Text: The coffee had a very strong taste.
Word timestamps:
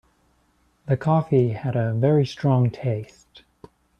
The 0.87 0.97
coffee 0.97 1.49
had 1.49 1.75
a 1.75 1.93
very 1.93 2.25
strong 2.25 2.71
taste. 2.71 3.43